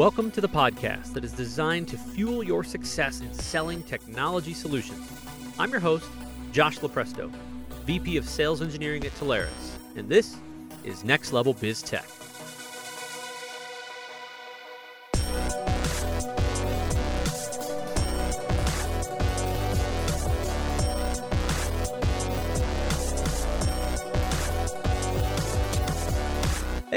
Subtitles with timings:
[0.00, 5.06] Welcome to the podcast that is designed to fuel your success in selling technology solutions.
[5.58, 6.08] I'm your host,
[6.52, 7.30] Josh Lupresto,
[7.84, 10.38] VP of Sales Engineering at Telarus, and this
[10.84, 12.06] is Next Level Biz Tech.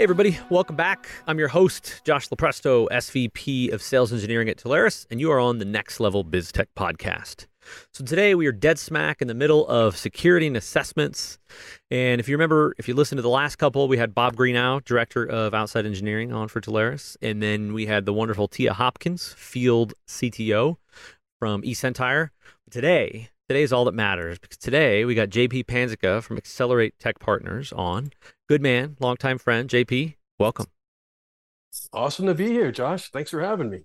[0.03, 1.07] Hey, everybody, welcome back.
[1.27, 5.59] I'm your host, Josh Lupresto, SVP of Sales Engineering at Telarus, and you are on
[5.59, 7.45] the Next Level Biz Tech podcast.
[7.93, 11.39] So today we are dead smack in the middle of security and assessments.
[11.89, 14.83] And if you remember, if you listened to the last couple, we had Bob Greenow,
[14.83, 17.15] Director of Outside Engineering on for Telarus.
[17.21, 20.75] And then we had the wonderful Tia Hopkins, Field CTO
[21.39, 22.31] from eSentire.
[22.69, 27.19] Today, today is all that matters because today we got JP Panzica from Accelerate Tech
[27.19, 28.11] Partners on.
[28.53, 29.67] Good man, longtime friend.
[29.67, 30.67] JP, welcome.
[31.91, 33.09] Awesome to be here, Josh.
[33.09, 33.79] Thanks for having me.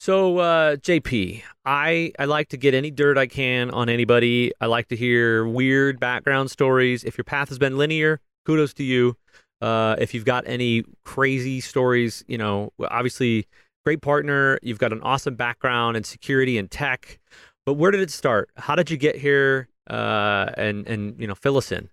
[0.00, 4.50] So, uh, JP, I, I like to get any dirt I can on anybody.
[4.62, 7.04] I like to hear weird background stories.
[7.04, 9.14] If your path has been linear, kudos to you.
[9.60, 13.46] Uh, if you've got any crazy stories, you know, obviously,
[13.84, 14.58] great partner.
[14.62, 17.18] You've got an awesome background in security and tech.
[17.66, 18.48] But where did it start?
[18.56, 19.68] How did you get here?
[19.86, 21.90] Uh, and and you know, fill us in.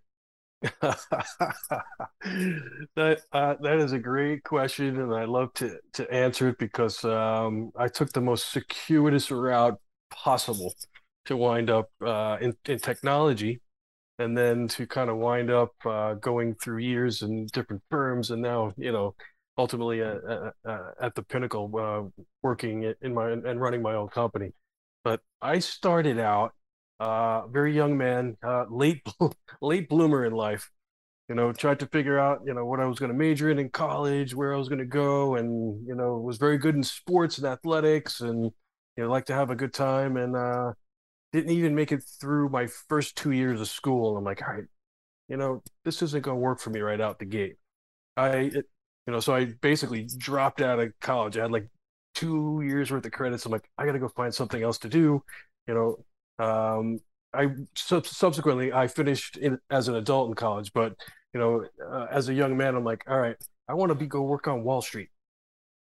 [2.95, 7.03] that uh, that is a great question, and I love to to answer it because
[7.05, 10.73] um, I took the most circuitous route possible
[11.25, 13.61] to wind up uh, in in technology,
[14.19, 18.41] and then to kind of wind up uh, going through years in different firms, and
[18.41, 19.15] now you know
[19.57, 24.51] ultimately uh, uh, uh, at the pinnacle, working in my and running my own company.
[25.03, 26.53] But I started out
[26.99, 29.01] uh, very young man, uh, late
[29.61, 30.69] late bloomer in life.
[31.29, 33.59] You know, tried to figure out you know what I was going to major in
[33.59, 36.83] in college, where I was going to go, and you know was very good in
[36.83, 38.45] sports and athletics, and
[38.97, 40.73] you know like to have a good time, and uh,
[41.33, 44.17] didn't even make it through my first two years of school.
[44.17, 44.63] I'm like, all right,
[45.27, 47.55] you know, this isn't going to work for me right out the gate.
[48.17, 48.65] I, it,
[49.07, 51.37] you know, so I basically dropped out of college.
[51.37, 51.67] I had like
[52.15, 53.45] two years worth of credits.
[53.45, 55.23] I'm like, I got to go find something else to do.
[55.67, 56.05] You know,
[56.39, 56.99] um,
[57.33, 60.93] I subsequently I finished in, as an adult in college, but
[61.33, 63.35] you know, uh, as a young man, I'm like, all right,
[63.67, 65.09] I want to be go work on Wall Street.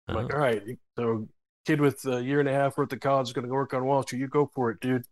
[0.09, 0.25] I'm uh-huh.
[0.25, 0.63] like, all right,
[0.97, 1.29] so
[1.67, 3.75] kid with a year and a half worth of college is going to go work
[3.75, 4.21] on Wall Street.
[4.21, 5.05] You go for it, dude.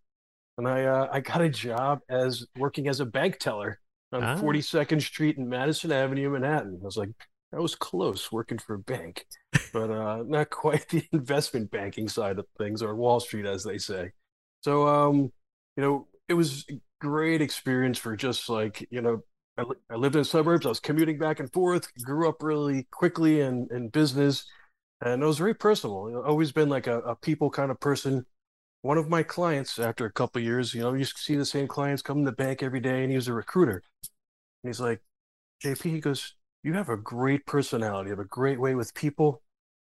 [0.58, 3.80] And I uh, I got a job as working as a bank teller
[4.12, 4.36] on ah.
[4.36, 6.78] 42nd Street and Madison Avenue, Manhattan.
[6.82, 7.08] I was like,
[7.52, 9.24] that was close working for a bank,
[9.72, 13.78] but uh, not quite the investment banking side of things or Wall Street, as they
[13.78, 14.12] say.
[14.62, 15.32] So, um,
[15.76, 19.22] you know, it was a great experience for just like, you know,
[19.58, 20.66] I, I lived in suburbs.
[20.66, 24.46] I was commuting back and forth, grew up really quickly in, in business.
[25.00, 26.08] And it was very personal.
[26.08, 28.26] You know, always been like a, a people kind of person.
[28.82, 32.02] One of my clients, after a couple years, you know, you see the same clients
[32.02, 33.82] come to the bank every day, and he was a recruiter.
[34.62, 35.00] And he's like,
[35.62, 39.42] JP, he goes, You have a great personality, you have a great way with people.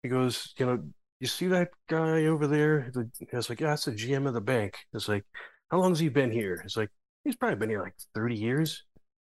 [0.03, 0.85] He goes, You know,
[1.21, 2.93] you see that guy over there?
[3.31, 4.77] It's like, yeah, that's the GM of the bank.
[4.93, 5.25] It's like,
[5.71, 6.63] how long has he been here?
[6.65, 6.91] It's like,
[7.25, 8.85] he's probably been here like 30 years.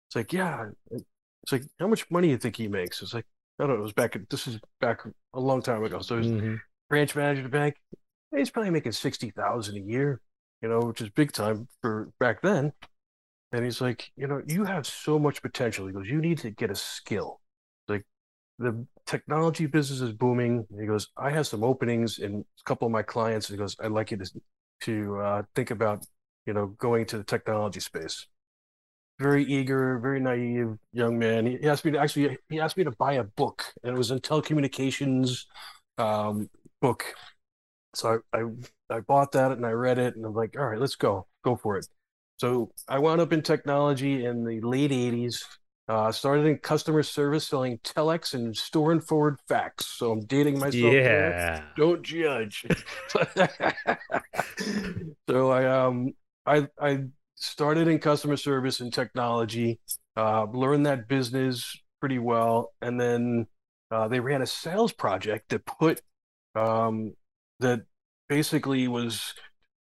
[0.09, 0.69] It's like, yeah.
[0.91, 3.01] It's like, how much money do you think he makes?
[3.01, 3.25] It's like,
[3.59, 3.79] I don't know.
[3.79, 5.01] It was back, this is back
[5.33, 5.99] a long time ago.
[5.99, 6.55] So he's mm-hmm.
[6.89, 7.75] branch manager of the bank.
[8.35, 10.19] He's probably making 60,000 a year,
[10.61, 12.73] you know, which is big time for back then.
[13.51, 15.87] And he's like, you know, you have so much potential.
[15.87, 17.39] He goes, you need to get a skill.
[17.87, 18.05] Like
[18.59, 20.65] the technology business is booming.
[20.79, 23.47] He goes, I have some openings in a couple of my clients.
[23.47, 24.31] He goes, I'd like you to
[24.81, 26.05] to uh, think about,
[26.45, 28.27] you know, going to the technology space.
[29.19, 31.45] Very eager, very naive young man.
[31.45, 34.11] He asked me to actually he asked me to buy a book, and it was
[34.11, 35.45] in telecommunications
[35.97, 36.49] um,
[36.81, 37.05] book.
[37.93, 40.79] So I, I I bought that and I read it, and I'm like, all right,
[40.79, 41.87] let's go, go for it.
[42.37, 45.43] So I wound up in technology in the late '80s
[45.87, 49.85] uh, started in customer service selling telex and store and forward fax.
[49.85, 50.93] So I'm dating myself.
[50.93, 50.93] Yeah.
[50.93, 51.65] There.
[51.77, 52.65] Don't judge.
[55.29, 56.13] so I um
[56.45, 57.03] I I
[57.35, 59.79] started in customer service and technology,
[60.17, 63.47] uh, learned that business pretty well, and then
[63.91, 66.01] uh, they ran a sales project that put
[66.55, 67.13] um
[67.59, 67.81] that
[68.27, 69.33] basically was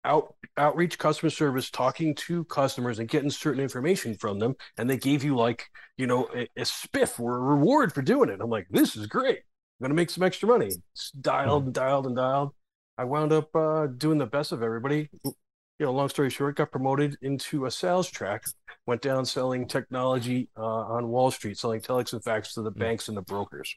[0.05, 4.97] out outreach customer service talking to customers and getting certain information from them and they
[4.97, 5.65] gave you like
[5.97, 8.41] you know a, a spiff or a reward for doing it.
[8.41, 9.39] I'm like this is great.
[9.39, 10.71] I'm gonna make some extra money.
[10.93, 12.55] It's dialed and dialed and dialed.
[12.99, 15.09] I wound up uh, doing the best of everybody.
[15.25, 18.45] You know long story short got promoted into a sales track
[18.87, 23.09] went down selling technology uh, on wall street selling telex and fax to the banks
[23.09, 23.75] and the brokers.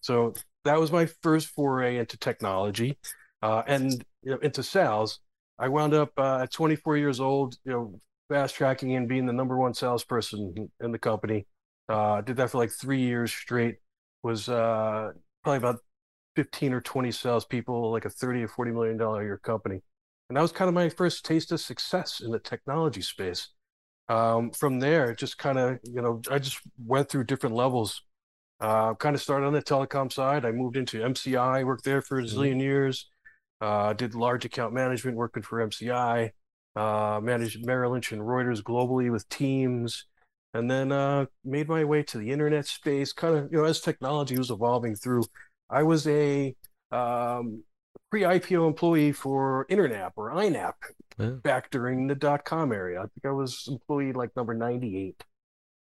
[0.00, 0.34] So
[0.64, 2.98] that was my first foray into technology
[3.42, 5.20] uh, and you know, into sales.
[5.58, 9.32] I wound up uh, at 24 years old, you know, fast tracking and being the
[9.32, 11.46] number one salesperson in the company.
[11.88, 13.76] Uh, did that for like three years straight.
[14.22, 15.12] Was uh,
[15.42, 15.80] probably about
[16.36, 19.80] 15 or 20 salespeople, like a 30 or 40 million dollar a year company.
[20.28, 23.48] And that was kind of my first taste of success in the technology space.
[24.08, 28.02] Um, from there, just kind of, you know, I just went through different levels.
[28.60, 30.44] Uh, kind of started on the telecom side.
[30.44, 32.38] I moved into MCI, worked there for a mm-hmm.
[32.38, 32.60] zillion mm-hmm.
[32.60, 33.10] years.
[33.64, 36.32] Uh, did large account management working for MCI.
[36.76, 40.04] Uh, managed Merrill Lynch and Reuters globally with teams,
[40.52, 43.14] and then uh, made my way to the internet space.
[43.14, 45.24] Kind of, you know, as technology was evolving through,
[45.70, 46.54] I was a
[46.92, 47.64] um,
[48.10, 50.74] pre-IPO employee for Internap or INAP
[51.18, 51.30] yeah.
[51.30, 52.98] back during the dot com area.
[52.98, 55.24] I think I was employee like number 98.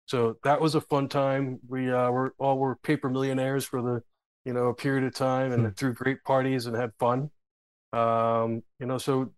[0.06, 1.60] So that was a fun time.
[1.69, 4.02] We uh, were all were paper millionaires for the
[4.44, 5.72] you know a period of time and hmm.
[5.75, 7.30] threw great parties and had fun.
[7.93, 9.32] Um, you know, so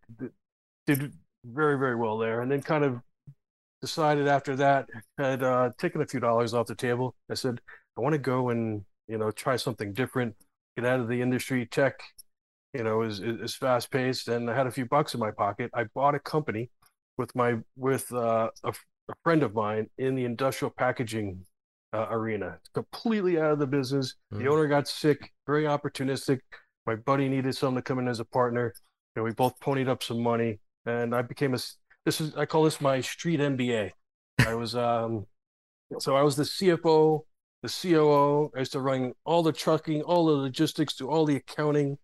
[0.86, 1.12] did
[1.44, 3.00] very very well there, and then kind of
[3.80, 4.86] decided after that
[5.18, 7.14] had uh, taken a few dollars off the table.
[7.30, 7.60] I said
[7.96, 10.34] I want to go and you know try something different,
[10.76, 11.66] get out of the industry.
[11.66, 12.00] Tech
[12.72, 15.70] you know, is is fast paced, and I had a few bucks in my pocket.
[15.74, 16.70] I bought a company
[17.18, 21.44] with my with uh, a, a friend of mine in the industrial packaging
[21.92, 24.14] uh, arena, completely out of the business.
[24.32, 24.38] Mm.
[24.38, 26.40] The owner got sick, very opportunistic.
[26.86, 28.74] My buddy needed someone to come in as a partner.
[29.14, 31.58] You know, we both ponied up some money, and I became a.
[32.04, 33.90] This is I call this my street MBA.
[34.46, 35.26] I was um,
[35.98, 37.20] so I was the CFO,
[37.62, 38.50] the COO.
[38.56, 41.98] I used to run all the trucking, all the logistics, do all the accounting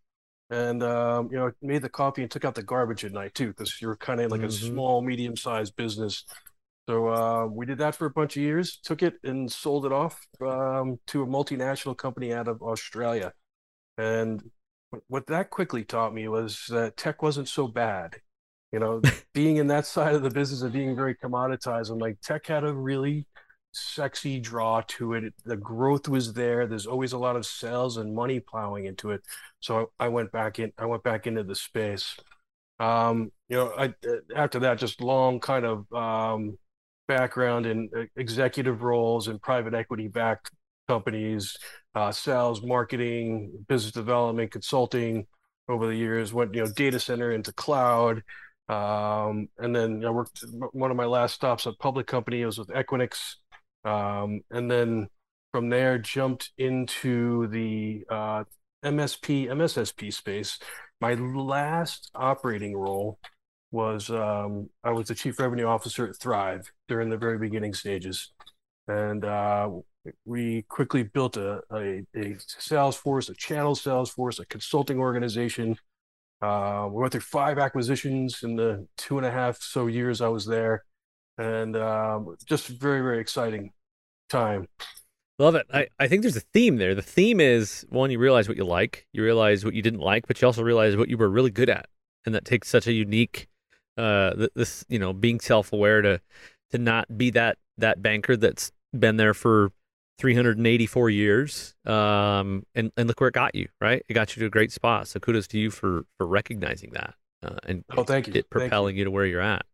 [0.50, 3.48] and um, you know made the coffee and took out the garbage at night too
[3.48, 4.48] because you're kind of like mm-hmm.
[4.48, 6.24] a small medium sized business
[6.88, 9.92] so uh, we did that for a bunch of years took it and sold it
[9.92, 13.32] off um, to a multinational company out of australia
[13.98, 14.42] and
[15.08, 18.16] what that quickly taught me was that tech wasn't so bad
[18.72, 19.00] you know
[19.34, 22.64] being in that side of the business and being very commoditized i'm like tech had
[22.64, 23.26] a really
[23.76, 25.34] sexy draw to it.
[25.44, 26.66] The growth was there.
[26.66, 29.22] There's always a lot of sales and money plowing into it.
[29.60, 30.72] So I, went back in.
[30.78, 32.16] I went back into the space.
[32.80, 33.94] Um, you know, I
[34.34, 36.58] after that, just long kind of um,
[37.08, 40.50] background in executive roles and private equity backed
[40.88, 41.56] companies,
[41.94, 45.26] uh, sales, marketing, business development, consulting.
[45.68, 48.22] Over the years, went you know data center into cloud.
[48.68, 52.44] Um, and then I worked one of my last stops at public company.
[52.44, 53.34] Was with Equinix,
[53.84, 55.08] um, and then
[55.52, 58.44] from there jumped into the uh,
[58.84, 60.58] MSP MSSP space.
[61.00, 63.18] My last operating role
[63.70, 68.32] was um, I was the chief revenue officer at Thrive during the very beginning stages,
[68.88, 69.68] and uh,
[70.24, 75.76] we quickly built a, a, a sales force, a channel sales force, a consulting organization.
[76.42, 80.28] Uh, we went through five acquisitions in the two and a half so years I
[80.28, 80.84] was there,
[81.38, 83.72] and um, just very very exciting
[84.28, 84.68] time.
[85.38, 85.66] Love it.
[85.72, 86.94] I, I think there's a theme there.
[86.94, 90.26] The theme is one, you realize what you like, you realize what you didn't like,
[90.26, 91.88] but you also realize what you were really good at.
[92.24, 93.48] And that takes such a unique
[93.96, 96.20] uh this, you know, being self aware to
[96.70, 99.72] to not be that that banker that's been there for
[100.18, 101.74] 384 years.
[101.84, 104.02] Um and, and look where it got you, right?
[104.08, 105.08] It got you to a great spot.
[105.08, 107.14] So kudos to you for for recognizing that.
[107.42, 108.34] Uh, and oh, thank you.
[108.34, 109.00] it propelling you.
[109.00, 109.64] you to where you're at.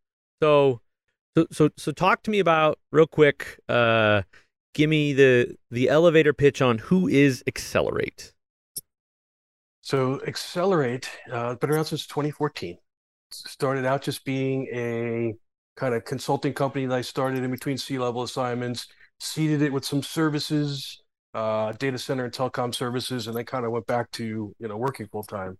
[0.43, 0.81] So
[1.37, 4.23] so so so talk to me about real quick uh
[4.75, 8.33] give me the the elevator pitch on who is Accelerate.
[9.83, 12.79] So Accelerate, uh, been around since 2014.
[13.31, 15.35] Started out just being a
[15.77, 18.87] kind of consulting company that I started in between C-level assignments,
[19.23, 21.01] seeded it with some services,
[21.33, 24.77] uh, data center and telecom services, and then kind of went back to you know
[24.77, 25.57] working full time.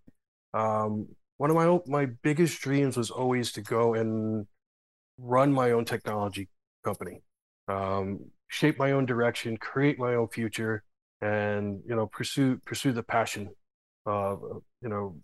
[0.53, 4.47] Um, one of my my biggest dreams was always to go and
[5.19, 6.49] run my own technology
[6.85, 7.23] company.
[7.69, 10.83] Um, shape my own direction, create my own future,
[11.21, 13.49] and you know pursue pursue the passion
[14.07, 14.43] of
[14.83, 15.17] you know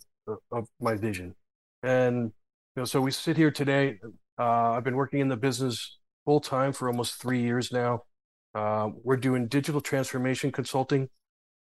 [0.52, 1.34] of my vision.
[1.82, 3.98] And you know, so we sit here today.
[4.38, 8.02] Uh, I've been working in the business full time for almost three years now.
[8.54, 11.08] Uh, we're doing digital transformation consulting.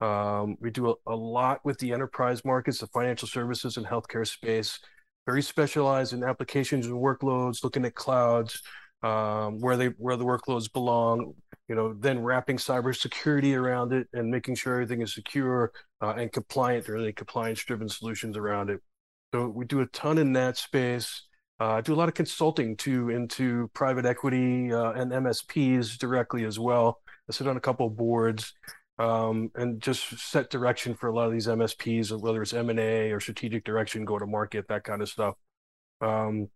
[0.01, 4.27] Um, we do a, a, lot with the enterprise markets, the financial services and healthcare
[4.27, 4.79] space.
[5.27, 8.63] Very specialized in applications and workloads, looking at clouds,
[9.03, 11.35] um, where they where the workloads belong,
[11.69, 16.31] you know, then wrapping cybersecurity around it and making sure everything is secure uh, and
[16.31, 18.81] compliant, or any compliance-driven solutions around it.
[19.35, 21.25] So we do a ton in that space.
[21.59, 26.45] Uh, I do a lot of consulting too into private equity uh, and MSPs directly
[26.45, 27.01] as well.
[27.29, 28.53] I sit on a couple of boards,
[28.99, 33.21] um, and just set direction for a lot of these MSPs, whether it's M&A or
[33.21, 35.35] strategic direction, go to market, that kind of stuff.
[36.01, 36.49] Um,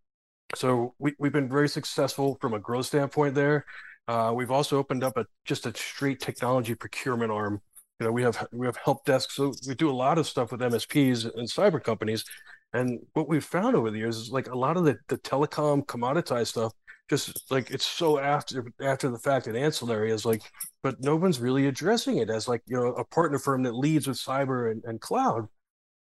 [0.55, 3.67] so we, we've been very successful from a growth standpoint there.
[4.09, 7.61] Uh, we've also opened up a just a straight technology procurement arm.
[8.01, 10.51] You know, we have we have help desks, so we do a lot of stuff
[10.51, 12.25] with MSPs and cyber companies.
[12.73, 15.85] And what we've found over the years is like a lot of the, the telecom
[15.87, 16.73] commoditized stuff,
[17.09, 20.43] just like it's so after after the fact and ancillary is like,
[20.83, 24.07] but no one's really addressing it as like you know a partner firm that leads
[24.07, 25.49] with cyber and, and cloud.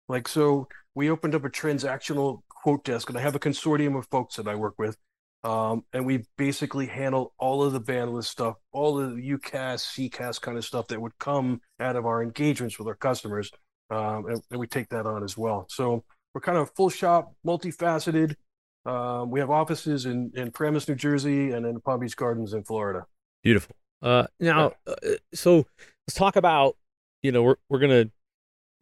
[0.08, 4.06] Like so, we opened up a transactional quote desk, and I have a consortium of
[4.08, 4.96] folks that I work with.
[5.44, 10.40] Um, and we basically handle all of the bandwidth stuff, all of the UCaaS, CCaaS
[10.40, 13.52] kind of stuff that would come out of our engagements with our customers.
[13.88, 15.66] Um, and, and, we take that on as well.
[15.70, 16.02] So
[16.37, 18.37] we're kind of full shop, multifaceted.
[18.85, 22.62] Um, we have offices in, in Paramus, New Jersey, and in Palm Beach Gardens in
[22.62, 23.07] Florida.
[23.43, 23.75] Beautiful.
[24.02, 24.95] Uh, now, uh,
[25.33, 25.66] so
[26.07, 26.76] let's talk about,
[27.23, 28.11] you know, we're, we're going to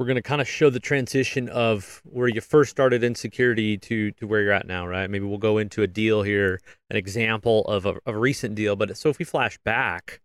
[0.00, 3.78] we're going to kind of show the transition of where you first started in security
[3.78, 5.08] to to where you're at now, right?
[5.08, 8.74] Maybe we'll go into a deal here, an example of a, of a recent deal.
[8.74, 10.20] But so if we flash back,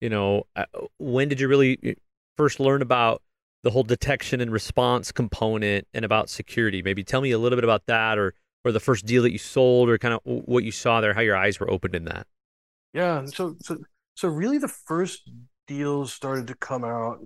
[0.00, 0.64] you know, uh,
[0.98, 1.98] when did you really
[2.38, 3.20] first learn about
[3.62, 6.82] the whole detection and response component and about security?
[6.82, 9.38] Maybe tell me a little bit about that, or or the first deal that you
[9.38, 12.26] sold, or kind of what you saw there, how your eyes were opened in that.
[12.92, 13.78] Yeah, so so
[14.16, 15.30] so really, the first
[15.66, 17.24] deals started to come out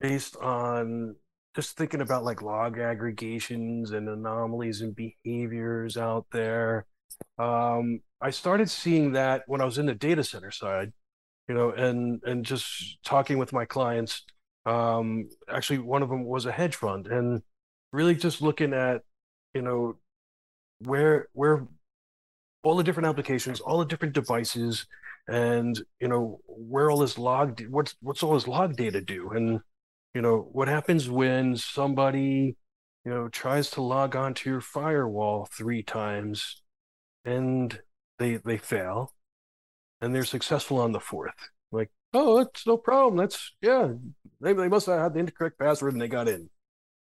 [0.00, 1.16] based on
[1.54, 6.86] just thinking about like log aggregations and anomalies and behaviors out there.
[7.38, 10.92] Um, I started seeing that when I was in the data center side,
[11.48, 14.24] you know, and and just talking with my clients.
[14.66, 17.42] Um, actually, one of them was a hedge fund, and
[17.92, 19.02] really just looking at,
[19.54, 19.96] you know,
[20.80, 21.66] where where
[22.62, 24.86] all the different applications, all the different devices,
[25.28, 29.60] and you know where all this log, what's what's all this log data do, and
[30.14, 32.56] you know what happens when somebody
[33.04, 36.62] you know tries to log onto your firewall three times
[37.24, 37.80] and
[38.18, 39.14] they they fail
[40.00, 41.50] and they're successful on the fourth
[42.14, 43.88] oh that's no problem that's yeah
[44.40, 46.48] they, they must have had the incorrect password and they got in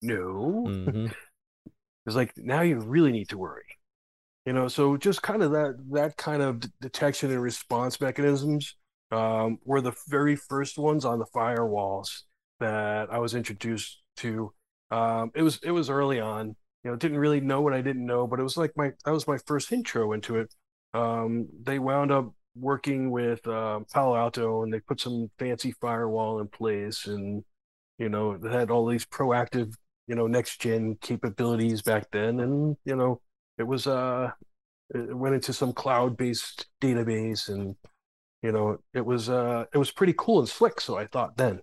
[0.03, 1.07] no mm-hmm.
[2.07, 3.65] it's like now you really need to worry
[4.47, 8.77] you know so just kind of that that kind of d- detection and response mechanisms
[9.15, 12.23] um, were the very first ones on the firewalls
[12.61, 14.53] that I was introduced to.
[14.91, 16.57] Um, it was it was early on.
[16.83, 19.13] You know, didn't really know what I didn't know, but it was like my that
[19.13, 20.55] was my first intro into it.
[20.93, 26.41] Um, they wound up working with uh, Palo Alto, and they put some fancy firewall
[26.41, 27.45] in place, and
[27.99, 29.75] you know, they had all these proactive,
[30.07, 33.21] you know, next gen capabilities back then, and you know,
[33.59, 34.31] it was uh,
[34.95, 37.77] it went into some cloud based database, and
[38.43, 40.81] you know, it was uh, it was pretty cool and slick.
[40.81, 41.61] So I thought then.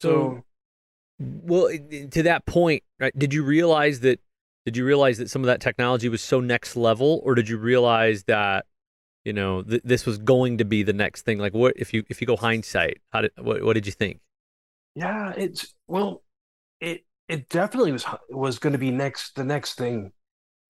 [0.00, 0.42] So,
[1.18, 1.68] well,
[2.10, 3.16] to that point, right?
[3.16, 4.20] Did you realize that?
[4.64, 7.58] Did you realize that some of that technology was so next level, or did you
[7.58, 8.66] realize that
[9.24, 11.38] you know th- this was going to be the next thing?
[11.38, 12.98] Like, what if you if you go hindsight?
[13.10, 14.20] How did what, what did you think?
[14.94, 16.22] Yeah, it's well,
[16.80, 20.12] it it definitely was was going to be next the next thing,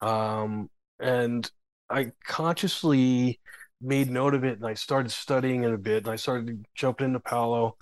[0.01, 1.51] um, and
[1.91, 3.41] I consciously
[3.81, 7.09] made note of it, and I started studying it a bit, and I started jumping
[7.09, 7.77] into Palo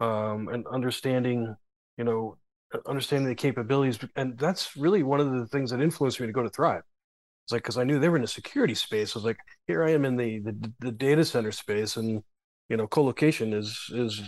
[0.00, 1.54] um, and understanding,
[1.98, 2.38] you know,
[2.86, 3.98] understanding the capabilities.
[4.16, 6.82] And that's really one of the things that influenced me to go to Thrive.
[7.44, 9.14] It's like because I knew they were in a security space.
[9.14, 12.22] I was like, here I am in the, the the data center space, and
[12.68, 14.22] you know, colocation is is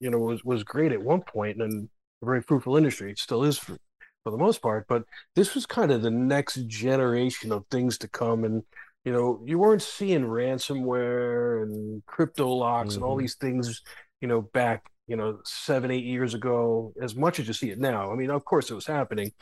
[0.00, 1.88] you know was was great at one point and
[2.22, 3.10] a very fruitful industry.
[3.10, 3.76] It still is for,
[4.24, 5.04] for the most part, but
[5.34, 8.44] this was kind of the next generation of things to come.
[8.44, 8.62] And
[9.04, 12.96] you know, you weren't seeing ransomware and crypto locks mm-hmm.
[12.96, 13.20] and all mm-hmm.
[13.20, 13.82] these things,
[14.20, 17.78] you know, back you know, seven, eight years ago, as much as you see it
[17.78, 18.12] now.
[18.12, 19.32] I mean, of course it was happening.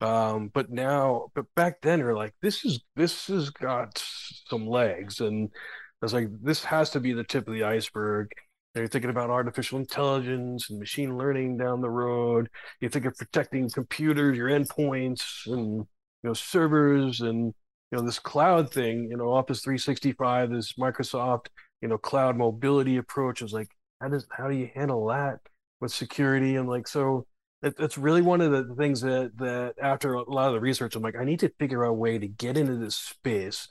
[0.00, 4.02] Um, but now, but back then you're like, this is, this has got
[4.48, 5.20] some legs.
[5.20, 8.30] And I was like, this has to be the tip of the iceberg.
[8.74, 12.48] You're thinking about artificial intelligence and machine learning down the road.
[12.80, 15.86] You think of protecting computers, your endpoints, and you
[16.22, 17.46] know servers, and
[17.90, 19.08] you know this cloud thing.
[19.10, 21.46] You know, Office 365, this Microsoft,
[21.80, 23.68] you know, cloud mobility approach is like
[24.00, 25.40] how does how do you handle that
[25.80, 27.26] with security and like so
[27.62, 31.02] it's really one of the things that that after a lot of the research i'm
[31.02, 33.68] like i need to figure out a way to get into this space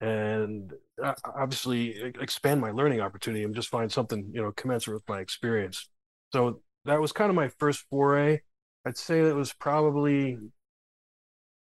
[0.00, 0.72] and
[1.02, 5.20] uh, obviously expand my learning opportunity and just find something you know commensurate with my
[5.20, 5.88] experience.
[6.32, 8.40] So that was kind of my first foray.
[8.86, 10.36] I'd say that was probably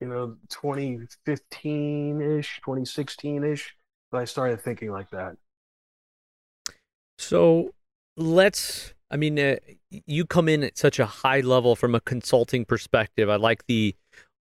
[0.01, 3.65] you know 2015ish 2016ish
[4.13, 5.35] that i started thinking like that.
[7.19, 7.75] So
[8.17, 9.57] let's I mean, uh,
[9.91, 13.29] you come in at such a high level from a consulting perspective.
[13.29, 13.95] I like the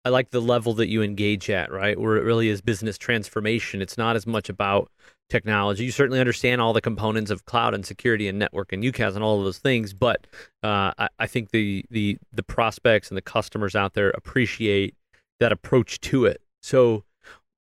[0.03, 1.99] I like the level that you engage at, right?
[1.99, 3.81] Where it really is business transformation.
[3.81, 4.89] It's not as much about
[5.29, 5.85] technology.
[5.85, 9.23] You certainly understand all the components of cloud and security and network and UCaaS and
[9.23, 10.25] all of those things, but
[10.63, 14.95] uh, I, I, think the the the prospects and the customers out there appreciate
[15.39, 16.41] that approach to it.
[16.61, 17.03] So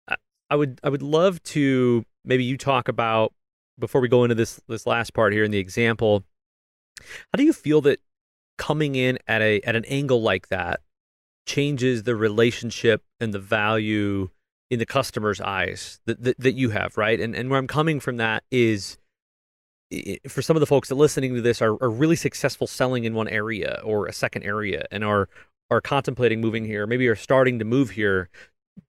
[0.08, 0.16] I,
[0.50, 3.34] I would I would love to maybe you talk about
[3.80, 6.24] before we go into this this last part here in the example.
[7.00, 8.00] How do you feel that
[8.58, 10.82] coming in at a at an angle like that
[11.46, 14.30] changes the relationship and the value
[14.70, 17.20] in the customer's eyes that, that, that you have, right?
[17.20, 18.98] And and where I'm coming from that is
[20.28, 23.14] for some of the folks that listening to this are, are really successful selling in
[23.14, 25.30] one area or a second area and are
[25.70, 28.30] are contemplating moving here, maybe are starting to move here.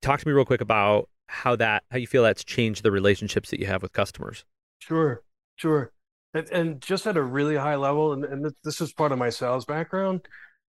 [0.02, 3.50] Talk to me real quick about how that how you feel that's changed the relationships
[3.50, 4.44] that you have with customers.
[4.78, 5.22] Sure,
[5.56, 5.92] sure.
[6.34, 9.30] And, and just at a really high level, and, and this is part of my
[9.30, 10.26] sales background,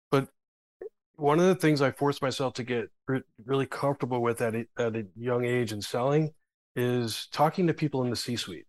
[0.10, 0.30] but
[1.16, 4.66] one of the things I forced myself to get re- really comfortable with at a,
[4.78, 6.32] at a young age in selling
[6.76, 8.68] is talking to people in the C-suite,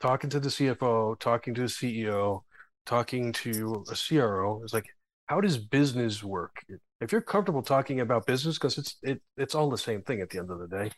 [0.00, 2.40] talking to the CFO, talking to a CEO,
[2.86, 4.62] talking to a CRO.
[4.64, 4.86] It's like,
[5.26, 6.64] how does business work?
[7.00, 10.30] If you're comfortable talking about business, because it's it it's all the same thing at
[10.30, 10.90] the end of the day.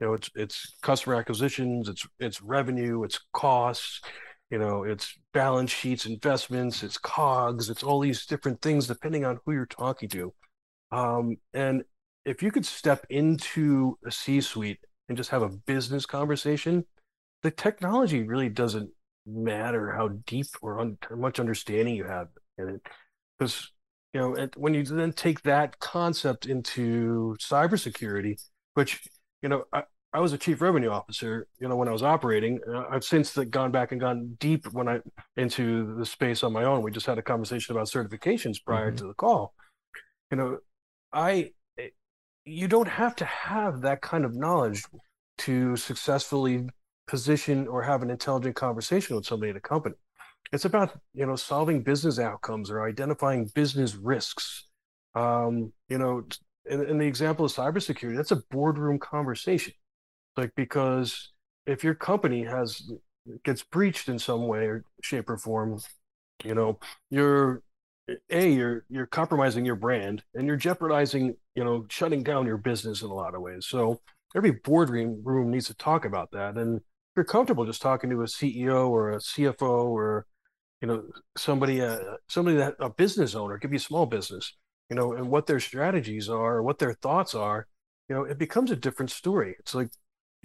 [0.00, 4.00] You know, it's it's customer acquisitions, it's it's revenue, it's costs,
[4.50, 9.38] you know it's balance sheets investments it's cogs it's all these different things depending on
[9.44, 10.32] who you're talking to.
[10.92, 11.84] Um, and
[12.24, 16.84] if you could step into a c suite and just have a business conversation
[17.42, 18.90] the technology really doesn't
[19.26, 22.82] matter how deep or un- how much understanding you have in it.
[23.38, 23.72] Because
[24.12, 28.40] you know when you then take that concept into cybersecurity
[28.74, 29.02] which
[29.42, 29.82] you know I,
[30.12, 32.60] I was a chief revenue officer, you know, when I was operating.
[32.66, 35.00] Uh, I've since gone back and gone deep when I
[35.36, 36.82] into the space on my own.
[36.82, 38.96] We just had a conversation about certifications prior mm-hmm.
[38.96, 39.52] to the call.
[40.30, 40.58] You know,
[41.12, 41.88] I eh,
[42.44, 44.84] you don't have to have that kind of knowledge
[45.38, 46.66] to successfully
[47.06, 49.96] position or have an intelligent conversation with somebody at a company.
[50.52, 54.66] It's about you know solving business outcomes or identifying business risks.
[55.14, 56.24] Um, you know,
[56.64, 59.74] in, in the example of cybersecurity, that's a boardroom conversation
[60.36, 61.32] like because
[61.66, 62.90] if your company has
[63.44, 65.80] gets breached in some way or shape or form
[66.44, 66.78] you know
[67.10, 67.62] you're
[68.30, 73.02] a you're you're compromising your brand and you're jeopardizing you know shutting down your business
[73.02, 73.66] in a lot of ways.
[73.66, 74.00] So
[74.36, 76.56] every boardroom room needs to talk about that.
[76.56, 76.82] And if
[77.16, 80.26] you're comfortable just talking to a ceo or a cfo or
[80.80, 81.02] you know
[81.36, 84.52] somebody uh, somebody that a business owner could be a small business
[84.90, 87.66] you know and what their strategies are what their thoughts are
[88.08, 89.56] you know it becomes a different story.
[89.58, 89.88] It's like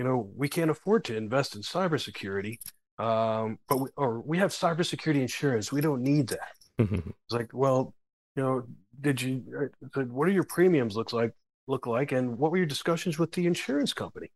[0.02, 2.58] you know, we can't afford to invest in cybersecurity,
[2.98, 5.72] um, but we, or we have cybersecurity insurance.
[5.72, 6.56] We don't need that.
[6.80, 7.08] Mm-hmm.
[7.08, 7.94] It's like, well,
[8.36, 8.64] you know,
[9.00, 9.70] did you?
[9.96, 11.36] Uh, what are your premiums look like?
[11.68, 14.32] Look like, and what were your discussions with the insurance company?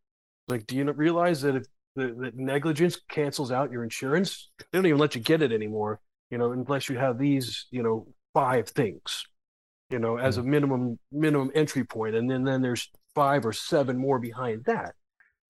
[0.47, 4.65] Like, do you not realize that if the, that negligence cancels out your insurance, they
[4.71, 5.99] don't even let you get it anymore.
[6.29, 9.25] You know, unless you have these, you know, five things,
[9.89, 10.47] you know, as mm-hmm.
[10.47, 14.93] a minimum minimum entry point, and then then there's five or seven more behind that.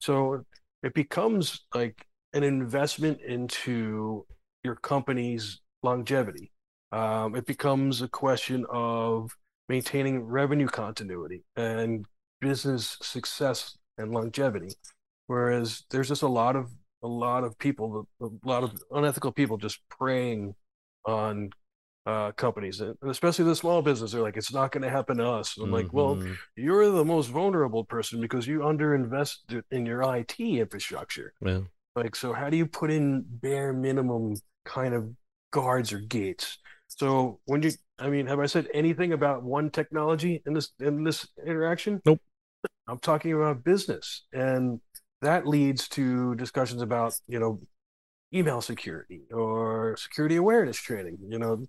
[0.05, 0.45] So
[0.83, 4.27] it becomes like an investment into
[4.63, 6.51] your company's longevity.
[6.91, 9.31] Um, it becomes a question of
[9.67, 12.05] maintaining revenue continuity and
[12.39, 14.75] business success and longevity.
[15.25, 16.69] Whereas there's just a lot of
[17.01, 20.53] a lot of people, a lot of unethical people just preying
[21.05, 21.49] on
[22.05, 24.11] uh, companies, and especially the small business.
[24.11, 25.57] They're like, it's not going to happen to us.
[25.57, 25.73] I'm mm-hmm.
[25.73, 26.33] like, well, mm-hmm.
[26.55, 31.33] you're the most vulnerable person because you underinvest in your IT infrastructure.
[31.41, 31.61] Yeah.
[31.95, 35.09] Like, so how do you put in bare minimum kind of
[35.51, 36.59] guards or gates?
[36.87, 41.03] So when you, I mean, have I said anything about one technology in this in
[41.03, 42.01] this interaction?
[42.05, 42.21] Nope.
[42.87, 44.79] I'm talking about business, and
[45.21, 47.61] that leads to discussions about you know
[48.33, 51.17] email security or security awareness training.
[51.27, 51.65] You know,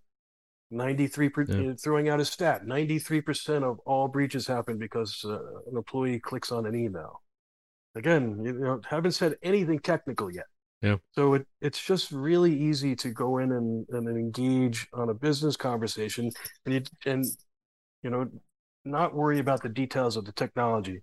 [0.70, 1.72] 93 yeah.
[1.82, 5.38] throwing out a stat 93% of all breaches happen because uh,
[5.70, 7.22] an employee clicks on an email.
[7.94, 10.46] Again you know haven't said anything technical yet.
[10.82, 10.96] Yeah.
[11.12, 15.56] So it, it's just really easy to go in and, and engage on a business
[15.56, 16.30] conversation
[16.66, 17.24] and you, and
[18.02, 18.28] you know
[18.84, 21.02] not worry about the details of the technology.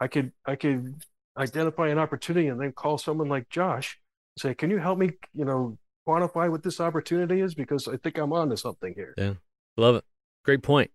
[0.00, 1.02] I could i could
[1.36, 3.98] identify an opportunity and then call someone like josh
[4.36, 7.96] and say can you help me you know quantify what this opportunity is because I
[7.96, 9.14] think I'm on to something here.
[9.16, 9.34] Yeah.
[9.76, 10.04] Love it.
[10.44, 10.90] Great point.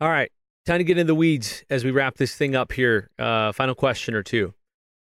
[0.00, 0.30] All right.
[0.66, 3.10] Time to get in the weeds as we wrap this thing up here.
[3.18, 4.54] Uh, final question or two.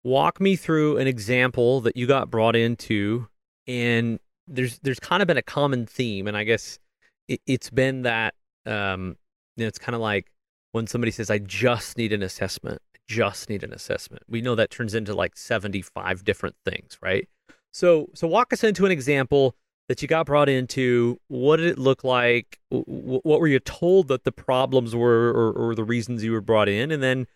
[0.04, 3.28] Walk me through an example that you got brought into
[3.68, 6.80] and there's there's kind of been a common theme, and I guess
[7.28, 9.16] it, has been that um,
[9.56, 10.32] you know, it's kind of like
[10.72, 14.24] when somebody says, "I just need an assessment," just need an assessment.
[14.28, 17.28] We know that turns into like 75 different things, right?
[17.72, 19.56] So, so walk us into an example
[19.88, 21.20] that you got brought into.
[21.28, 22.60] What did it look like?
[22.70, 26.70] What were you told that the problems were, or, or the reasons you were brought
[26.70, 26.92] in?
[26.92, 27.28] And then,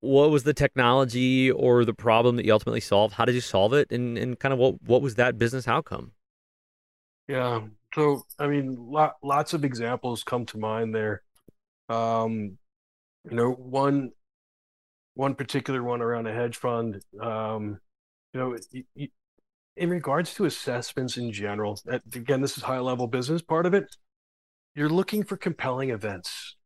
[0.00, 3.14] what was the technology or the problem that you ultimately solved?
[3.14, 3.90] How did you solve it?
[3.90, 6.12] And, and kind of what, what was that business outcome?
[7.28, 7.62] Yeah.
[7.94, 11.22] So, I mean, lot, lots of examples come to mind there.
[11.88, 12.58] Um,
[13.28, 14.12] you know, one
[15.14, 17.02] one particular one around a hedge fund.
[17.20, 17.80] Um,
[18.32, 18.56] you know,
[19.76, 21.78] in regards to assessments in general,
[22.14, 23.84] again, this is high level business part of it.
[24.74, 26.56] You're looking for compelling events,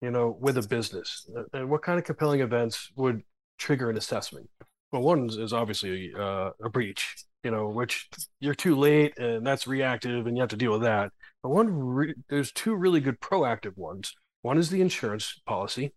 [0.00, 1.26] you know, with a business.
[1.52, 3.22] And what kind of compelling events would
[3.58, 4.48] trigger an assessment?
[4.92, 8.08] Well, one is obviously uh, a breach, you know, which
[8.40, 11.10] you're too late and that's reactive and you have to deal with that.
[11.42, 14.14] But one, re- there's two really good proactive ones.
[14.42, 15.94] One is the insurance policy,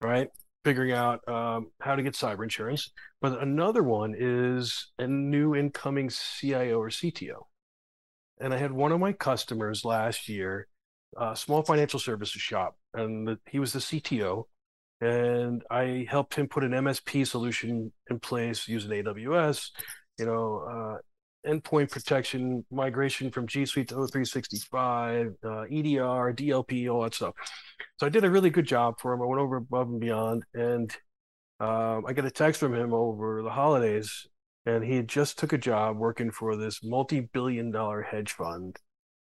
[0.00, 0.28] right?
[0.66, 2.90] Figuring out um, how to get cyber insurance.
[3.20, 7.44] But another one is a new incoming CIO or CTO.
[8.40, 10.66] And I had one of my customers last year,
[11.16, 14.46] a small financial services shop, and the, he was the CTO.
[15.00, 19.70] And I helped him put an MSP solution in place using AWS,
[20.18, 20.98] you know, uh,
[21.46, 27.34] endpoint protection, migration from G Suite to O365, uh, EDR, DLP, all that stuff.
[27.98, 29.22] So I did a really good job for him.
[29.22, 30.90] I went over above and beyond, and
[31.60, 34.26] um, I get a text from him over the holidays,
[34.66, 38.76] and he just took a job working for this multi-billion-dollar hedge fund,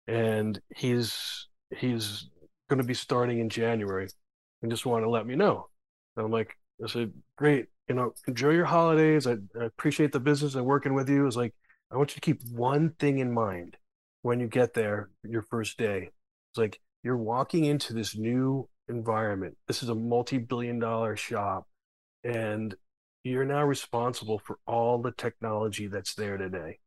[0.07, 2.29] and he's he's
[2.69, 4.09] going to be starting in January,
[4.63, 5.69] and just want to let me know.
[6.17, 9.27] And I'm like, I said, great, you know, enjoy your holidays.
[9.27, 11.27] I, I appreciate the business and working with you.
[11.27, 11.55] It's like
[11.91, 13.77] I want you to keep one thing in mind
[14.23, 16.11] when you get there your first day.
[16.51, 19.57] It's like you're walking into this new environment.
[19.67, 21.67] This is a multi-billion dollar shop
[22.23, 22.75] and
[23.25, 26.79] you're now responsible for all the technology that's there today.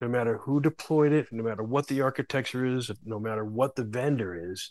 [0.00, 3.84] No matter who deployed it, no matter what the architecture is, no matter what the
[3.84, 4.70] vendor is,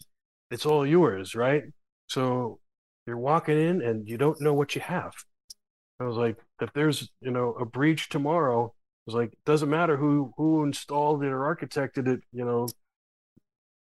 [0.50, 1.64] it's all yours, right?
[2.08, 2.60] So
[3.06, 5.14] you're walking in and you don't know what you have.
[6.00, 8.74] I was like, if there's, you know, a breach tomorrow,
[9.08, 12.68] it's like doesn't matter who who installed it or architected it, you know,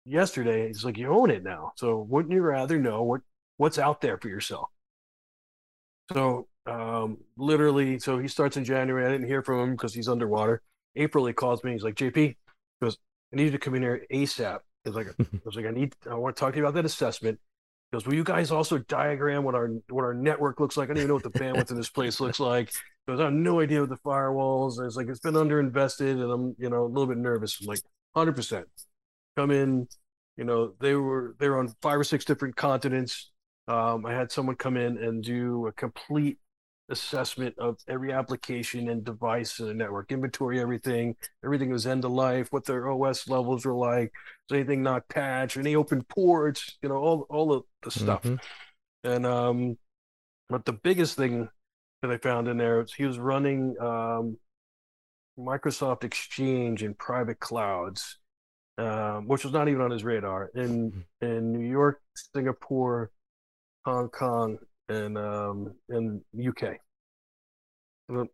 [0.06, 0.68] yesterday.
[0.70, 1.74] It's like you own it now.
[1.76, 3.22] So wouldn't you rather know what
[3.58, 4.70] what's out there for yourself?
[6.14, 9.06] So um, literally, so he starts in January.
[9.06, 10.62] I didn't hear from him because he's underwater.
[10.96, 11.74] April, he calls me.
[11.74, 12.36] He's like, JP, he
[12.82, 12.98] goes,
[13.34, 14.60] I need you to come in here ASAP.
[14.84, 16.86] He's like, I was like, I need, I want to talk to you about that
[16.86, 17.40] assessment.
[17.92, 20.90] He goes, will you guys also diagram what our what our network looks like?
[20.90, 22.74] I don't even know what the bandwidth in this place looks like.
[23.08, 24.78] Because I have no idea what the firewalls.
[24.78, 27.58] And it's like it's been underinvested, and I'm you know a little bit nervous.
[27.62, 27.80] I'm like,
[28.14, 28.68] hundred percent,
[29.38, 29.88] come in.
[30.36, 33.32] You know they were they were on five or six different continents.
[33.68, 36.38] Um, I had someone come in and do a complete
[36.90, 42.12] assessment of every application and device in the network, inventory everything, everything was end of
[42.12, 44.12] life, what their OS levels were like,
[44.50, 48.24] is anything not patched, any open ports, you know, all all of the stuff.
[48.24, 48.36] Mm-hmm.
[49.04, 49.78] And um,
[50.50, 51.50] but the biggest thing
[52.02, 54.38] that I found in there he was running um,
[55.38, 58.18] Microsoft Exchange in private clouds,
[58.78, 61.26] um, which was not even on his radar in mm-hmm.
[61.26, 62.02] in New York,
[62.34, 63.12] Singapore,
[63.86, 64.58] Hong Kong,
[64.90, 66.78] and um, and UK.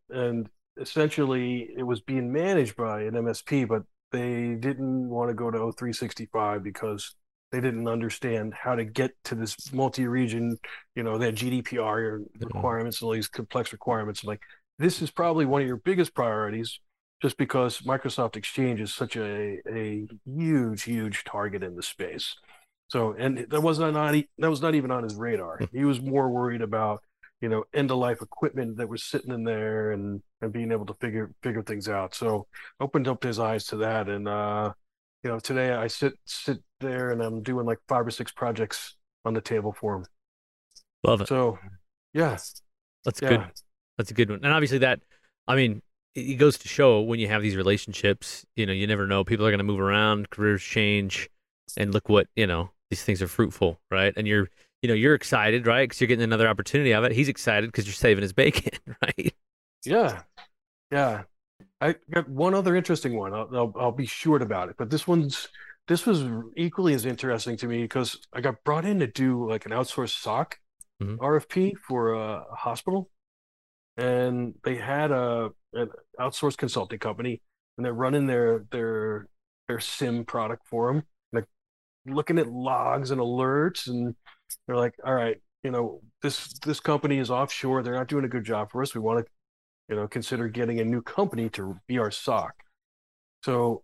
[0.09, 0.49] And
[0.79, 5.57] essentially, it was being managed by an MSP, but they didn't want to go to
[5.57, 7.15] O365 because
[7.53, 10.57] they didn't understand how to get to this multi-region,
[10.95, 14.23] you know, that GDPR requirements and all these complex requirements.
[14.23, 14.41] Like,
[14.79, 16.79] this is probably one of your biggest priorities,
[17.21, 22.35] just because Microsoft Exchange is such a a huge, huge target in the space.
[22.87, 25.59] So, and that was not that was not even on his radar.
[25.59, 25.65] Hmm.
[25.71, 27.03] He was more worried about
[27.39, 30.87] you know end of life equipment that was sitting in there and and being able
[30.87, 32.15] to figure figure things out.
[32.15, 32.47] So,
[32.79, 34.73] opened up his eyes to that, and uh,
[35.23, 38.95] you know, today I sit sit there and I'm doing like five or six projects
[39.25, 40.05] on the table for him.
[41.03, 41.27] Love it.
[41.27, 41.57] So,
[42.13, 42.37] yeah,
[43.03, 43.29] that's yeah.
[43.29, 43.43] good.
[43.97, 44.39] That's a good one.
[44.43, 44.99] And obviously, that
[45.47, 45.81] I mean,
[46.15, 49.23] it goes to show when you have these relationships, you know, you never know.
[49.23, 51.29] People are going to move around, careers change
[51.77, 54.13] and look what you know these things are fruitful, right?
[54.15, 54.49] And you're
[54.81, 55.83] you know you're excited, right?
[55.83, 57.11] Because you're getting another opportunity of it.
[57.11, 59.33] He's excited because you're saving his bacon, right?
[59.85, 60.21] Yeah,
[60.91, 61.23] yeah.
[61.81, 63.33] I got one other interesting one.
[63.33, 65.49] I'll, I'll, I'll be short about it, but this one's
[65.87, 66.23] this was
[66.55, 70.21] equally as interesting to me because I got brought in to do like an outsourced
[70.21, 70.59] SOC
[71.01, 71.15] mm-hmm.
[71.15, 73.09] RFP for a, hospital,
[73.97, 77.41] and they had a an outsourced consulting company
[77.77, 79.27] and they're running their their
[79.67, 81.03] their SIEM product for them.
[81.31, 81.47] They're
[82.05, 84.15] looking at logs and alerts, and
[84.67, 87.83] they're like, "All right, you know, this this company is offshore.
[87.83, 88.93] They're not doing a good job for us.
[88.95, 89.31] We want to,
[89.89, 92.53] you know, consider getting a new company to be our SOC."
[93.43, 93.83] So,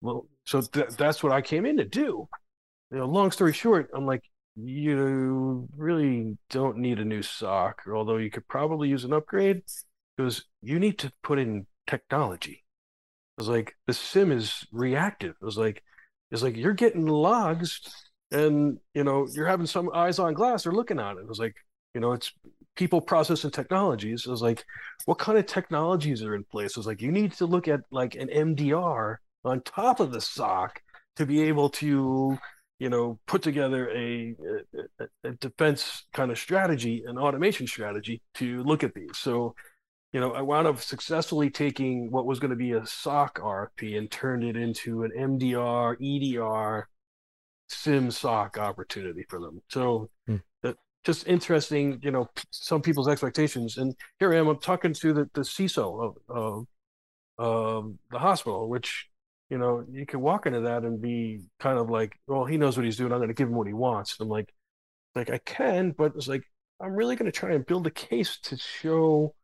[0.00, 2.28] well, so th- that's what I came in to do.
[2.90, 4.22] You know, long story short, I'm like,
[4.54, 9.62] you really don't need a new SOC, although you could probably use an upgrade
[10.16, 12.64] because you need to put in technology.
[13.38, 15.34] I was like, the SIEM is reactive.
[15.42, 15.82] I was like,
[16.30, 17.80] it's like you're getting logs
[18.30, 21.20] and you know, you're having some eyes on glass, they're looking at it.
[21.20, 21.54] It was like,
[21.94, 22.32] you know, it's
[22.76, 24.24] people, process, and technologies.
[24.26, 24.64] It was like,
[25.06, 26.72] what kind of technologies are in place?
[26.72, 30.20] It was like you need to look at like an MDR on top of the
[30.20, 30.80] SOC
[31.16, 32.38] to be able to
[32.78, 34.34] you know, put together a,
[35.00, 39.16] a, a, defense kind of strategy, an automation strategy to look at these.
[39.16, 39.54] So,
[40.12, 43.96] you know, I wound up successfully taking what was going to be a SOC RFP
[43.96, 46.88] and turned it into an MDR, EDR,
[47.68, 49.62] SIEM SOC opportunity for them.
[49.70, 50.36] So, hmm.
[50.62, 53.78] that just interesting, you know, some people's expectations.
[53.78, 56.66] And here I am, I'm talking to the, the CISO of,
[57.38, 59.08] of the hospital, which
[59.50, 62.76] you know, you can walk into that and be kind of like, well, he knows
[62.76, 63.12] what he's doing.
[63.12, 64.18] I'm going to give him what he wants.
[64.18, 64.52] And I'm like,
[65.14, 66.42] like I can, but it's like
[66.80, 69.34] I'm really going to try and build a case to show,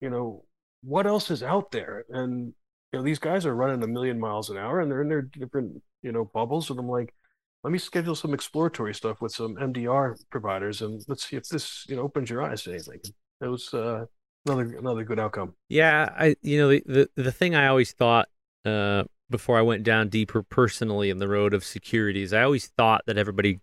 [0.00, 0.44] you know,
[0.82, 2.04] what else is out there.
[2.08, 2.52] And
[2.92, 5.22] you know, these guys are running a million miles an hour, and they're in their
[5.22, 6.70] different, you know, bubbles.
[6.70, 7.14] And I'm like,
[7.62, 11.86] let me schedule some exploratory stuff with some MDR providers, and let's see if this,
[11.88, 13.00] you know, opens your eyes to anything.
[13.40, 14.06] It was uh,
[14.46, 15.54] another another good outcome.
[15.68, 18.28] Yeah, I, you know, the the, the thing I always thought.
[18.64, 23.02] Uh, before I went down deeper personally in the road of securities, I always thought
[23.06, 23.60] that everybody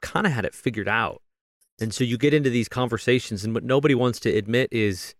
[0.00, 1.22] kind of had it figured out.
[1.80, 5.14] And so you get into these conversations, and what nobody wants to admit is,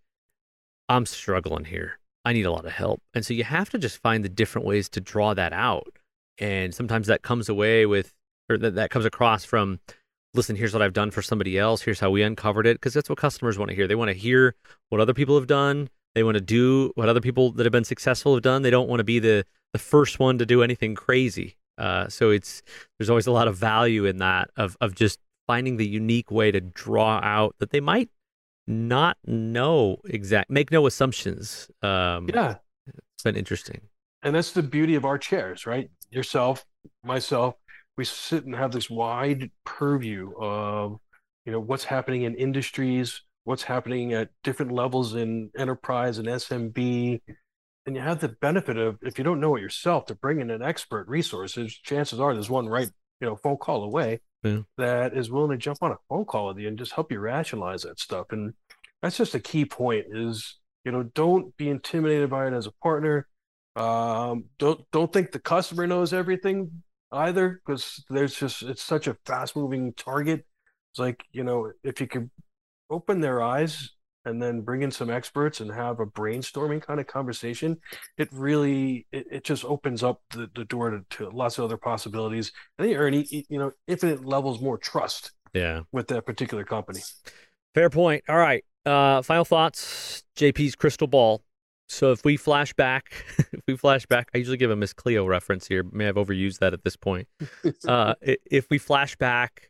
[0.89, 1.99] I'm struggling here.
[2.25, 3.01] I need a lot of help.
[3.13, 5.97] And so you have to just find the different ways to draw that out.
[6.37, 8.13] And sometimes that comes away with,
[8.49, 9.79] or that, that comes across from,
[10.33, 11.81] listen, here's what I've done for somebody else.
[11.81, 12.75] Here's how we uncovered it.
[12.75, 13.87] Because that's what customers want to hear.
[13.87, 14.55] They want to hear
[14.89, 15.89] what other people have done.
[16.15, 18.61] They want to do what other people that have been successful have done.
[18.61, 21.57] They don't want to be the the first one to do anything crazy.
[21.77, 22.61] Uh, so it's
[22.97, 26.51] there's always a lot of value in that of of just finding the unique way
[26.51, 28.09] to draw out that they might
[28.67, 31.69] not know exact make no assumptions.
[31.81, 32.55] Um, yeah,
[32.87, 33.81] it's been interesting.
[34.21, 35.89] And that's the beauty of our chairs, right?
[36.11, 36.63] Yourself,
[37.03, 37.55] myself,
[37.97, 40.99] we sit and have this wide purview of
[41.45, 47.21] you know what's happening in industries, what's happening at different levels in enterprise and SMB,
[47.85, 50.49] and you have the benefit of if you don't know it yourself to bring in
[50.49, 54.59] an expert resources chances are there's one right you know phone call away yeah.
[54.77, 57.19] that is willing to jump on a phone call with you and just help you
[57.19, 58.27] rationalize that stuff.
[58.31, 58.53] And
[59.01, 62.73] that's just a key point is you know don't be intimidated by it as a
[62.83, 63.27] partner.
[63.75, 69.17] Um, don't don't think the customer knows everything either because there's just it's such a
[69.25, 70.45] fast moving target.
[70.91, 72.29] It's like you know if you can
[72.89, 73.91] open their eyes
[74.25, 77.77] and then bring in some experts and have a brainstorming kind of conversation
[78.17, 81.77] it really it, it just opens up the, the door to, to, lots of other
[81.77, 82.51] possibilities.
[82.77, 85.81] And you earn you know infinite levels more trust yeah.
[85.91, 86.99] with that particular company.
[87.73, 88.23] Fair point.
[88.27, 90.23] All right uh final thoughts?
[90.35, 91.43] Jp's crystal ball.
[91.89, 95.25] So if we flash back if we flash back i usually give a miss cleo
[95.25, 95.83] reference here.
[95.91, 97.27] May have overused that at this point.
[97.87, 99.69] Uh if we flash back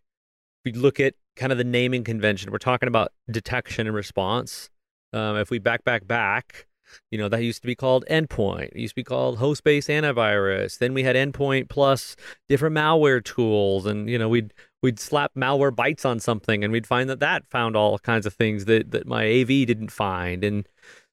[0.65, 2.51] we look at kind of the naming convention.
[2.51, 4.69] We're talking about detection and response.
[5.11, 6.67] Um, if we back, back, back,
[7.11, 8.69] you know, that used to be called endpoint.
[8.69, 10.77] It used to be called host based antivirus.
[10.77, 12.15] Then we had endpoint plus
[12.49, 13.85] different malware tools.
[13.85, 17.75] And, you know, we'd, we'd slap Malwarebytes on something and we'd find that that found
[17.75, 20.43] all kinds of things that, that my AV didn't find.
[20.43, 20.67] And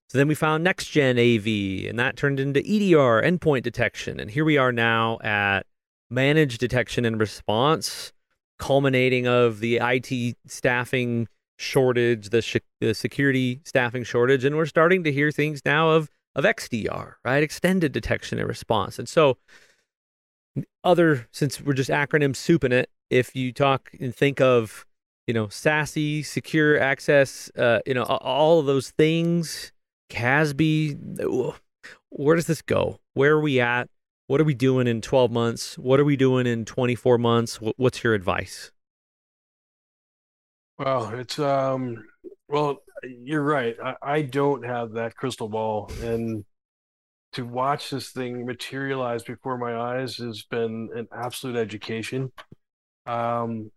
[0.09, 4.18] so then we found next gen AV and that turned into EDR, endpoint detection.
[4.18, 5.66] And here we are now at
[6.11, 8.12] managed detection and response
[8.61, 11.27] culminating of the IT staffing
[11.59, 16.09] shortage, the, sh- the security staffing shortage, and we're starting to hear things now of
[16.37, 17.42] of XDR, right?
[17.42, 19.01] Extended detection and response.
[19.01, 19.37] And so,
[20.85, 24.87] other since we're just acronym souping it, if you talk and think of
[25.27, 29.73] you know SASE, secure access, uh, you know all of those things,
[30.11, 31.59] CASB,
[32.11, 33.01] where does this go?
[33.14, 33.88] Where are we at?
[34.31, 35.77] What are we doing in 12 months?
[35.77, 37.57] What are we doing in 24 months?
[37.57, 38.71] What's your advice?
[40.79, 42.05] Well, it's um
[42.47, 43.75] well, you're right.
[43.85, 46.45] I, I don't have that crystal ball and
[47.33, 52.31] to watch this thing materialize before my eyes has been an absolute education.
[53.07, 53.73] Um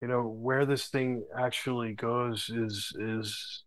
[0.00, 3.64] you know, where this thing actually goes is is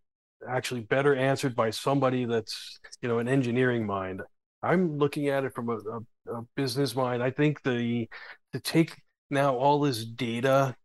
[0.49, 4.23] actually better answered by somebody that's, you know, an engineering mind
[4.63, 7.23] I'm looking at it from a, a, a business mind.
[7.23, 8.07] I think the
[8.53, 10.75] to take now all this data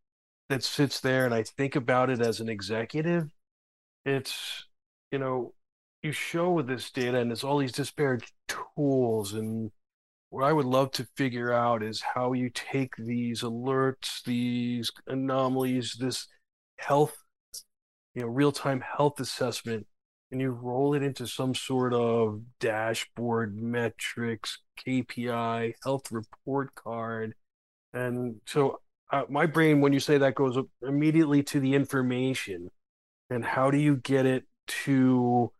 [0.48, 3.28] that sits there and I think about it as an executive,
[4.04, 4.66] it's
[5.10, 5.54] you know,
[6.02, 9.70] you show with this data and it's all these disparate tools and
[10.30, 15.96] what I would love to figure out is how you take these alerts, these anomalies,
[15.98, 16.26] this
[16.78, 17.16] health,
[18.14, 19.86] you know, real-time health assessment,
[20.30, 27.34] and you roll it into some sort of dashboard metrics, KPI, health report card.
[27.92, 28.80] And so
[29.12, 32.70] uh, my brain, when you say that, goes immediately to the information
[33.30, 34.44] and how do you get it
[34.84, 35.52] to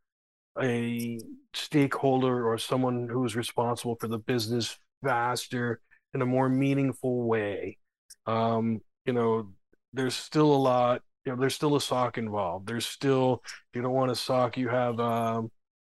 [0.61, 1.19] a
[1.55, 5.81] stakeholder or someone who's responsible for the business faster
[6.15, 7.79] in a more meaningful way.
[8.27, 9.53] Um, you know,
[9.93, 12.67] there's still a lot, you know, there's still a SOC involved.
[12.69, 13.43] There's still,
[13.75, 15.51] you don't want a SOC, you have, um,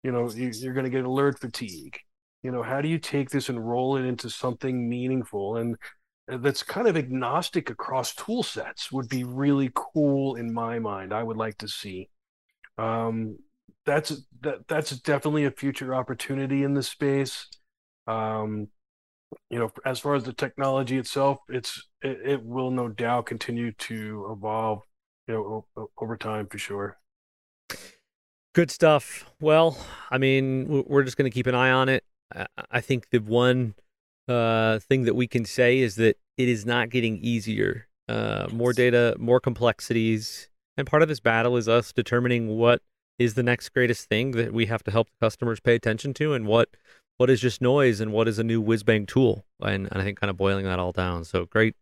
[0.03, 1.99] you know, you, you're going to get alert fatigue.
[2.43, 5.77] You know, how do you take this and roll it into something meaningful and
[6.29, 11.13] that's kind of agnostic across tool sets would be really cool in my mind.
[11.13, 12.09] I would like to see.
[12.77, 13.39] Um,
[13.87, 17.49] that's that that's definitely a future opportunity in this space.
[18.07, 18.69] Um,
[19.51, 23.73] you know, as far as the technology itself, it's it, it will no doubt continue
[23.73, 24.83] to evolve.
[25.29, 26.99] You know, over time for sure.
[28.55, 29.31] Good stuff.
[29.41, 29.79] Well,
[30.11, 32.03] I mean, we're just going to keep an eye on it.
[32.71, 33.75] I think the one
[34.27, 37.87] uh, thing that we can say is that it is not getting easier.
[38.09, 42.81] Uh, more data, more complexities, and part of this battle is us determining what
[43.19, 46.33] is the next greatest thing that we have to help the customers pay attention to
[46.33, 46.71] and what
[47.17, 50.05] what is just noise and what is a new whiz bang tool and, and, i
[50.05, 51.75] think kind of boiling that all down so great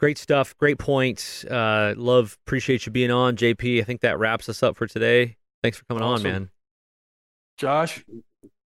[0.00, 3.36] great stuff great points uh, love appreciate you being on.
[3.36, 5.36] Jp i think that wraps us up for today.
[5.62, 6.26] Thanks for coming awesome.
[6.26, 6.50] on man.
[7.58, 8.02] Josh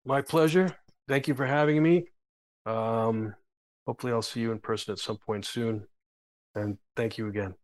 [0.04, 0.70] my pleasure.
[1.08, 2.06] Thank you for having me.
[2.66, 3.34] Um,
[3.84, 5.86] hopefully i'll see you in person at some point soon.
[6.54, 7.56] And thank you again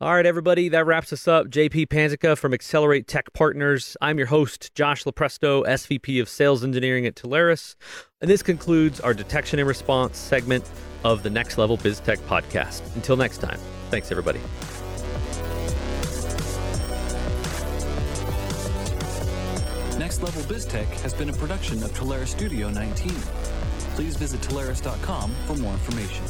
[0.00, 1.46] all right, everybody, that wraps us up.
[1.46, 3.96] JP Panzica from Accelerate Tech Partners.
[4.02, 7.76] I'm your host, Josh Lupresto, SVP of Sales Engineering at Telarus.
[8.20, 10.68] And this concludes our detection and response segment
[11.04, 12.82] of the Next Level Biz Tech podcast.
[12.96, 14.40] Until next time, thanks, everybody.
[19.96, 23.10] Next Level BizTech has been a production of Telarus Studio 19.
[23.94, 26.24] Please visit Telarus.com for more information.